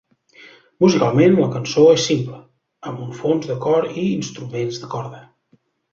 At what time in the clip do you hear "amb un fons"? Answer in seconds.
2.93-3.47